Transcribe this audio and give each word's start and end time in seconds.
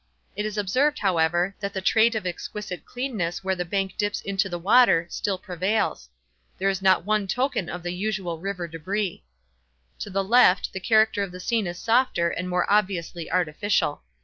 It 0.35 0.47
is 0.47 0.57
observed, 0.57 0.97
however, 0.97 1.53
that 1.59 1.75
the 1.75 1.79
trait 1.79 2.15
of 2.15 2.25
exquisite 2.25 2.85
cleanness 2.85 3.43
where 3.43 3.53
the 3.53 3.63
bank 3.63 3.97
dips 3.99 4.19
into 4.21 4.49
the 4.49 4.57
water, 4.57 5.05
still 5.11 5.37
prevails. 5.37 6.09
There 6.57 6.69
is 6.69 6.81
not 6.81 7.05
one 7.05 7.27
token 7.27 7.69
of 7.69 7.83
the 7.83 7.93
usual 7.93 8.39
river 8.39 8.67
débris. 8.67 9.21
To 9.99 10.09
the 10.09 10.23
left 10.23 10.73
the 10.73 10.79
character 10.79 11.21
of 11.21 11.31
the 11.31 11.39
scene 11.39 11.67
is 11.67 11.77
softer 11.77 12.29
and 12.31 12.49
more 12.49 12.65
obviously 12.67 13.31
artificial. 13.31 14.01